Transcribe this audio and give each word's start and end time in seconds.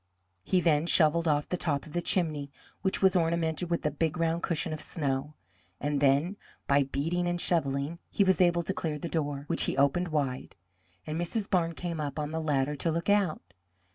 He 0.43 0.61
then 0.61 0.87
shovelled 0.87 1.27
off 1.27 1.47
the 1.47 1.57
top 1.57 1.85
of 1.85 1.93
the 1.93 2.01
chimney, 2.01 2.49
which 2.81 3.03
was 3.03 3.15
ornamented 3.15 3.69
with 3.69 3.85
a 3.85 3.91
big 3.91 4.17
round 4.17 4.41
cushion 4.41 4.73
of 4.73 4.81
snow, 4.81 5.35
and 5.79 5.99
then 6.01 6.37
by 6.65 6.85
beating 6.85 7.27
and 7.27 7.39
shovelling 7.39 7.99
he 8.09 8.23
was 8.23 8.41
able 8.41 8.63
to 8.63 8.73
clear 8.73 8.97
the 8.97 9.07
door, 9.07 9.43
which 9.45 9.65
he 9.65 9.77
opened 9.77 10.07
wide, 10.07 10.55
and 11.05 11.21
Mrs. 11.21 11.47
Barnes 11.47 11.75
came 11.77 12.01
up 12.01 12.17
on 12.17 12.31
the 12.31 12.41
ladder 12.41 12.73
to 12.77 12.89
look 12.89 13.11
out. 13.11 13.43